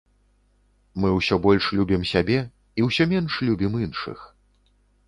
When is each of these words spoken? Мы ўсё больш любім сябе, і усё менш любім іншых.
Мы 1.03 1.11
ўсё 1.17 1.35
больш 1.45 1.69
любім 1.81 2.01
сябе, 2.15 2.39
і 2.81 2.87
усё 2.89 3.03
менш 3.13 3.39
любім 3.51 3.81
іншых. 3.89 4.27